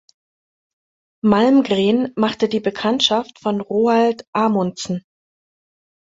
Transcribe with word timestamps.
Malmgren 1.23 2.11
machte 2.15 2.49
die 2.49 2.59
Bekanntschaft 2.59 3.37
von 3.39 3.61
Roald 3.61 4.25
Amundsen. 4.33 5.03